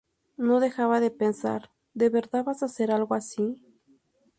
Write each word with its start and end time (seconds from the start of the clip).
No 0.35 0.59
dejaba 0.59 0.99
de 0.99 1.11
pensar: 1.11 1.69
'¿De 1.93 2.09
verdad 2.09 2.43
vas 2.43 2.63
a 2.63 2.65
hacer 2.65 2.89
algo 2.91 3.13
así?'. 3.13 3.61